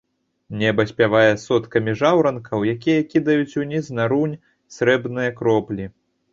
Неба 0.61 0.85
спявае 0.91 1.29
соткамі 1.41 1.91
жаўранкаў, 2.01 2.65
якія 2.75 3.05
кідаюць 3.13 3.57
уніз, 3.67 3.85
на 4.01 4.11
рунь, 4.15 4.35
срэбныя 4.81 5.39
кроплі. 5.41 5.85